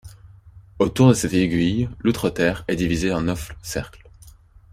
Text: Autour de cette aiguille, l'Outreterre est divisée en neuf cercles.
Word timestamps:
Autour 0.79 1.09
de 1.09 1.13
cette 1.13 1.33
aiguille, 1.35 1.87
l'Outreterre 1.99 2.65
est 2.67 2.75
divisée 2.75 3.13
en 3.13 3.21
neuf 3.21 3.51
cercles. 3.61 4.09